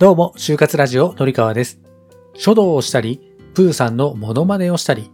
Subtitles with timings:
[0.00, 1.78] どうも、就活ラジオのりかわです。
[2.32, 3.20] 書道をしたり、
[3.52, 5.10] プーさんのモノマネをしたり、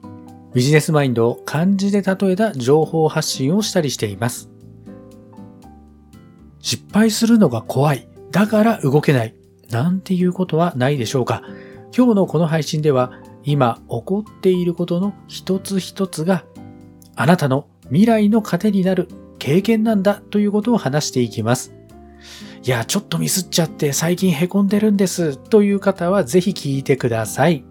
[0.54, 4.48] ビジネスマインドを漢字で例えた情報発信をしたりしています。
[6.60, 8.08] 失敗するのが怖い。
[8.30, 9.34] だから動けない。
[9.70, 11.42] なんていうことはないでしょうか。
[11.92, 13.10] 今日のこの配信では、
[13.42, 16.44] 今起こっていることの一つ一つが、
[17.16, 19.08] あなたの未来の糧になる
[19.40, 21.75] 経験なんだということを話していきます。
[22.62, 27.64] いや、ちょっとミスっちゃって最近凹んでるんですという方はぜひ聞いてください。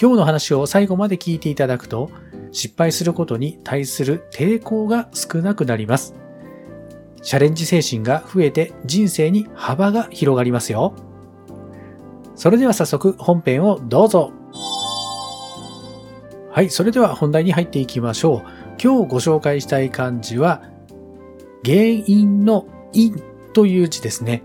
[0.00, 2.10] 今日の話を最後まで聞いていただくと、
[2.52, 6.14] 失敗することに対する抵抗が少なくなります。
[7.20, 10.94] チャレンジ精神が増えて人生に幅が広がりますよ。
[12.36, 14.32] それでは早速本編をどうぞ。
[16.50, 18.50] はい、それでは本題に入っていきましょう。
[18.82, 20.62] 今日ご紹介したい漢字は、
[21.64, 24.42] 原因の因という字ですね。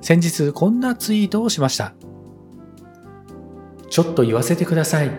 [0.00, 1.94] 先日こんなツイートをしました。
[3.88, 5.10] ちょっと言わせてください。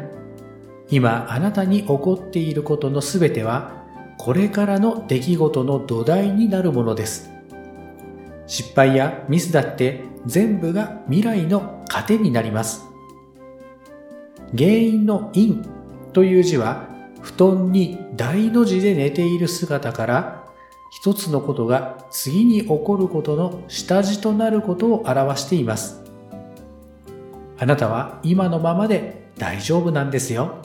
[0.89, 3.83] 今あなたに起こっていることのすべては
[4.17, 7.31] これからの出来事の土台になるものです。
[8.47, 12.83] 失敗やミスだって全部が未来の糧になります。
[14.55, 15.66] 原因の因
[16.13, 16.88] という字は
[17.21, 20.44] 布団に大の字で寝ている姿から
[20.95, 26.01] 一つのことが次に起こることの下地となることを表しています。
[27.57, 30.55] あなたは今のままで大丈夫なんですよ。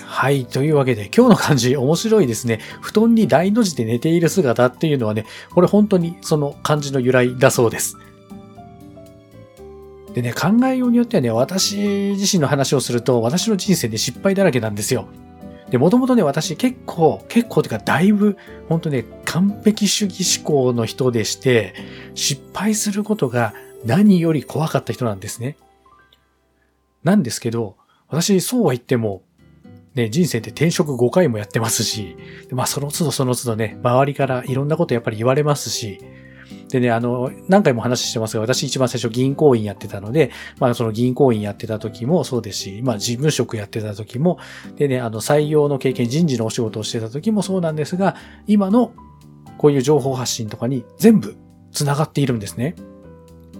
[0.00, 0.46] はい。
[0.46, 2.58] というわけで、今日の漢字面白いですね。
[2.80, 7.98] 布団に大の字で寝ている姿っていうのはね、これ本当にその漢字の由来だそうです。
[10.14, 11.76] でね、考えようによってはね、私
[12.16, 15.06] 自身の話をすると、私の人生で失敗だらけなんですよ。
[15.70, 18.36] で、もともとね、私結構、結構てかだいぶ、
[18.68, 21.74] 本当ね、完璧主義思考の人でして、
[22.14, 25.56] 失敗することが何より怖かった人なんですね。
[27.04, 27.76] なんですけど、
[28.08, 29.22] 私、そうは言っても、
[29.94, 32.16] ね、人生って転職5回もやってますし、
[32.50, 35.98] まあその都度その都度ね、周りからいろんなことやっぱり言われますし、
[36.68, 44.38] でね、あの、何回も話してますが、私一番最初銀行員やってたので、まあその銀行員やってた時もそうですし、まあ事務職やってた時も、
[44.76, 48.16] でね、あの採用の経験、人事のお仕事をしてた時もそうなんですが、
[48.46, 48.92] 今の
[49.56, 51.36] こういう情報発信とかに全部
[51.72, 52.74] 繋がっているんですね。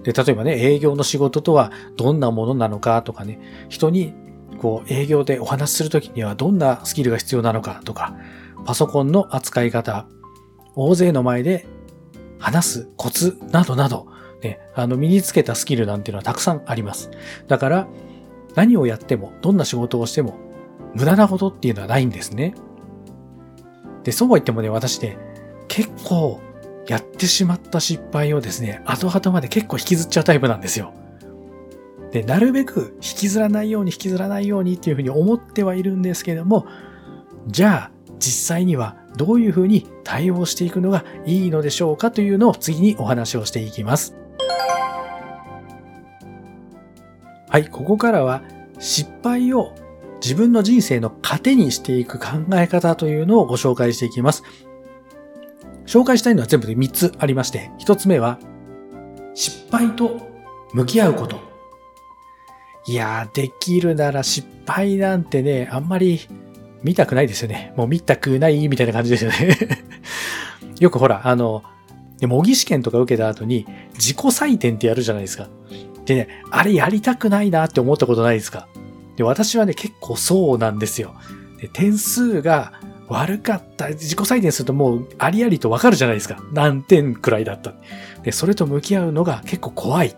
[0.03, 4.15] で、例えばね、営業の仕事とはどんなものなのかとかね、人に
[4.59, 8.17] こう営業でお話しするときにはどんなスキルが必要なのかとか、
[8.65, 10.07] パソコンの扱い方、
[10.75, 11.67] 大勢の前で
[12.39, 14.07] 話すコツなどなど、
[14.43, 17.11] ね、あの身につけたスキルなんていうのはたくさんあります。
[17.47, 17.89] だから
[18.55, 20.39] 何をやっても、どんな仕事をしても
[20.95, 22.55] 無駄なことっていうのはないんですね。
[24.05, 25.19] で、そうは言ってもね、私ね、
[25.69, 26.41] 結構
[26.87, 30.93] やってしまった失敗をですね、後々まで結構引きずっちゃうタイプなんですよ。
[32.11, 36.67] で、なるべく引きずらないように引きずらないようにっていうふうに思ってはいるんですけども、
[37.47, 44.15] じゃあ実際にはどういうふうに対応していくのがいいのでしょうかというのを次にお話をしていきます。
[47.51, 48.43] はい、ここからは
[48.79, 49.75] 失敗を
[50.23, 54.43] 自分の人生の糧にしていく考え方というのをご紹介していきます。
[55.87, 58.39] 紹介したいのは全部で3つありまして、1つ目は
[59.35, 60.21] 失敗と
[60.73, 61.41] 向き合うこと。
[62.87, 66.21] いやー、できるなら失敗なんてね、あんまり
[66.83, 67.73] 見たくないですよね。
[67.77, 69.57] もう見たくないみたいな感じですよね
[70.81, 71.63] よくほら、あの、
[72.23, 75.49] 模擬試験とか受けた後に自己採点ってやるじゃないですか。
[76.05, 78.69] でね、あれやりたくないなって思ったことないですか
[79.17, 81.15] で、私はね、結構そうなんですよ。
[81.61, 82.73] で点数が
[83.09, 83.89] 悪かった。
[83.89, 86.43] 自己採点するともうありありとわかるじゃないですか。
[86.53, 87.75] 何点くらいだった。
[88.23, 90.15] で、それと向き合うのが結構怖い。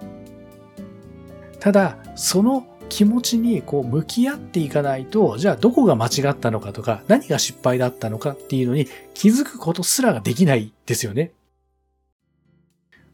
[1.61, 11.33] ただ、その気持ちにこう向き合っていかないと、じゃあどこが間違ったのかとか、何が失敗だったのかっていうのに気づくことすらができないですよね。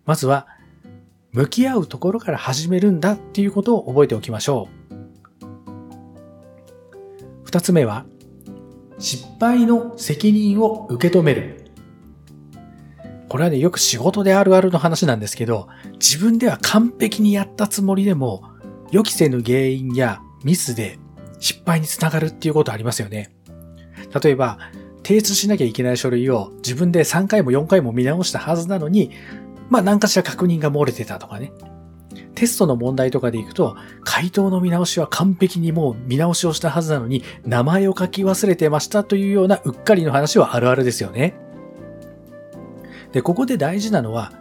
[0.04, 0.48] まずは、
[1.32, 5.44] 向き合うところから始めるんだっていうことを覚えておきましょう。
[7.44, 8.06] 二つ目は、
[8.98, 11.70] 失敗の責任を受け止める。
[13.28, 18.55] これはね、よく仕事であるあるの話なんですけど、自分では完璧にやったつもりでも、
[18.90, 20.98] 予期せぬ原因やミスで
[21.38, 23.30] 失敗につながるっていうことありますよね。
[24.22, 24.58] 例えば、
[25.02, 29.10] 提出しなきゃいけない書類を自分で3回も4回も見直したはずなのに、
[29.70, 31.52] まあ何かしら確認が漏れてたとかね。
[32.34, 41.34] テストの問題とかでいくと、回答の見直しは完璧にもう見直しをしたはずなのに、名前を書き忘れてましたというようなうっかりの話はあるあるですよね。
[43.12, 44.32] で、ここで大事なのは、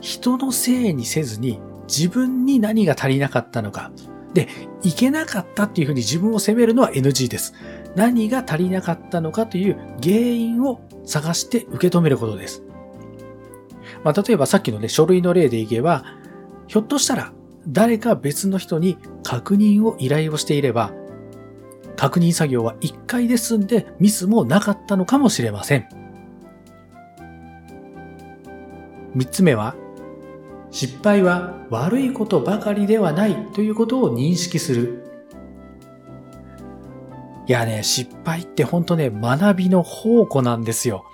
[0.00, 3.90] 人のせいにせずに自分に何が足りなかったのか。
[4.34, 4.48] で、
[4.82, 7.54] いけなかったっていうふうに自分を責めるのは NG です。
[7.94, 12.62] 何が足りなかったのかという原因を探して受け止めることです。
[14.04, 16.04] まあ、例えばさっきのね、書類の例でいけば、
[16.66, 17.32] ひょっとしたら
[17.68, 20.92] 誰か別の人に確認を依頼をしていれば、
[21.96, 25.88] 確認作業は1回で済んでミスもなかったのかもしれません。
[29.16, 29.74] 3つ目は、
[30.76, 35.06] 失敗は悪いことばかりではないということを認識する。
[37.46, 41.06] いやね、失敗ってほんとね、学びの宝庫なんですよ。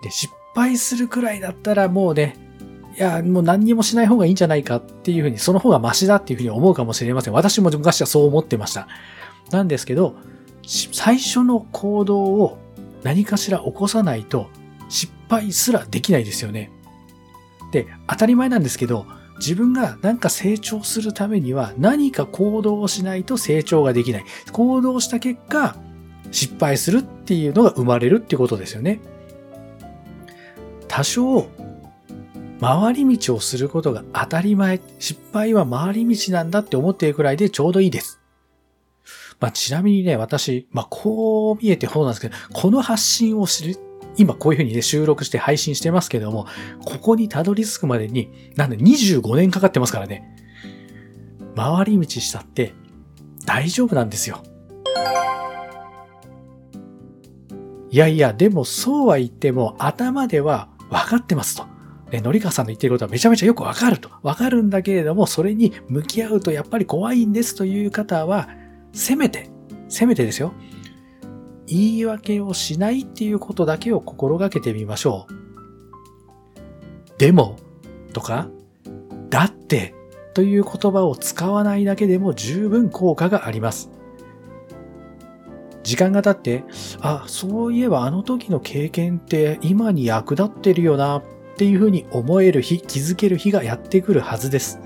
[0.00, 2.38] で、失敗するくらいだったらもうね、
[2.96, 7.34] いや、もう何にもしない方がいいんじゃないかっていうふうに、その方がマシだっていうふうに思うかもしれません。
[7.34, 8.88] 私も昔はそう思ってました。
[9.50, 10.14] なんですけど、
[10.62, 12.56] 最初の行動を
[13.02, 14.48] 何かしら起こさないと
[14.88, 16.70] 失敗すらできないですよね。
[17.74, 19.06] で、当たり前なんですけど、
[19.38, 24.24] 自分が何か成長するためには何か行動をしないと成長ができない。
[24.52, 25.76] 行動した結果、
[26.30, 29.00] 失敗するっていうのが生まれるっていうことですよね。
[30.86, 31.48] 多少
[32.60, 38.20] 回り道をすることが当たり前、失敗は回り道なんだって思っているくらいでちょうどいいです。
[39.40, 43.76] まあ、ちなみにね、私、まあ、こう見えてそうなんですけど、この発信をする、
[44.16, 46.46] 今こういうふうにね、収録して配信してますけども、
[46.84, 50.30] ここにたどり着くまでに、なんで25年かかってますからね。
[51.56, 52.74] 回り道したって
[53.46, 54.42] 大丈夫なんですよ。
[57.90, 61.64] いやいや、でもそうは言っても頭では分かってますと。
[62.10, 64.10] ね、のりかさんの言ってることはめちゃめちゃよくわかると。
[64.22, 68.48] わかるんだけれども、それに向き合うとやっぱり怖いんですという方は、
[68.92, 69.48] せめて、
[69.88, 70.52] せめてですよ。
[71.66, 75.44] 言い訳をしないっていうことだけを心がけてみましょう。
[77.18, 77.56] でも、
[78.12, 78.48] とか、
[79.30, 79.94] だって、
[80.34, 83.90] という言葉を使わないだけでも十分効果があります。
[85.84, 86.64] 時間が経って、
[87.00, 91.22] あ、そういえばあの時の経験って今に役立ってるよなっ
[91.56, 94.80] ていうふうに思える日、気づける日がやってくるはずです。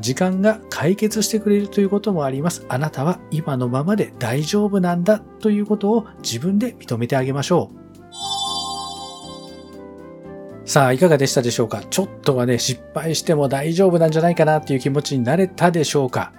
[0.00, 2.66] 時間が解決してくれるということもあります。
[2.68, 7.76] あなたは今のままで大丈夫なんだということを自分で認めてあげましょう。
[10.68, 11.82] さあ、いかがでしたでしょうか？
[11.84, 16.32] ちょっとはね、失敗しても大丈夫なんじゃないかなっていう気持ちになれたでしょうか？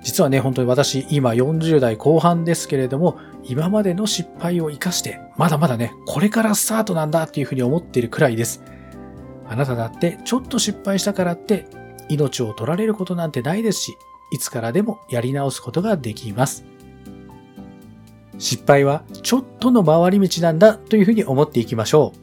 [0.00, 8.62] 実はね、本当に私、今40代後半ですけれども、今までの失敗を活かして、まだまだね、これからスタートなんだっていうふうに思っているくらいです。
[9.48, 11.66] あなただってちょっと失敗したからって
[12.08, 13.98] 命を取られることなんてないですし、
[14.30, 16.64] いつからでもやり直すことができます。
[18.38, 22.18] 失敗はちょっとの回り道なんだというふうに思っていきましょう。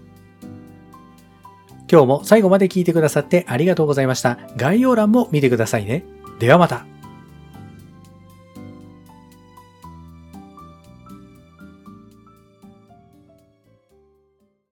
[1.92, 4.40] 今日も最後まで聞いてくださってありがとうございました。
[4.56, 6.06] 概要欄も見てくださいね。
[6.40, 6.95] ではまた。